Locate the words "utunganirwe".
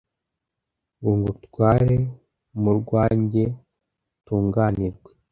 4.17-5.09